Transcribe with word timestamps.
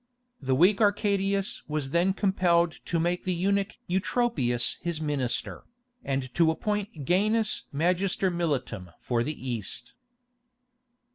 The 0.41 0.55
weak 0.55 0.81
Arcadius 0.81 1.61
was 1.67 1.91
then 1.91 2.13
compelled 2.13 2.71
to 2.85 2.99
make 2.99 3.23
the 3.23 3.35
eunuch 3.35 3.77
Eutropius 3.87 4.79
his 4.81 4.99
minister, 4.99 5.63
and 6.03 6.33
to 6.33 6.49
appoint 6.49 7.05
Gainas 7.05 7.65
Magister 7.71 8.31
militum 8.31 8.89
for 8.99 9.21
the 9.21 9.37
East. 9.47 9.93